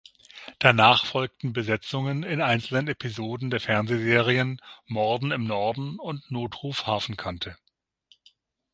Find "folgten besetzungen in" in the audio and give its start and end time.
1.05-2.41